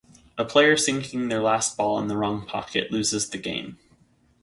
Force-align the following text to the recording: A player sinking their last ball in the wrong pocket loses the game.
A 0.35 0.43
player 0.45 0.75
sinking 0.77 1.29
their 1.29 1.43
last 1.43 1.77
ball 1.77 1.99
in 1.99 2.07
the 2.07 2.17
wrong 2.17 2.43
pocket 2.47 2.91
loses 2.91 3.29
the 3.29 3.37
game. 3.37 3.77